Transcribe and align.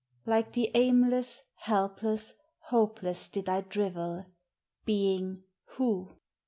Like 0.25 0.53
the 0.53 0.71
aimless, 0.73 1.43
helpless, 1.57 2.33
hopeless 2.57 3.27
did 3.27 3.47
I 3.47 3.61
drivel— 3.61 4.25
Being— 4.83 5.43
who 5.77 6.15